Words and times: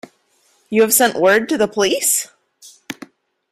You 0.71 0.81
have 0.81 0.95
sent 0.95 1.19
word 1.21 1.47
to 1.49 1.59
the 1.59 1.67
police? 1.67 2.29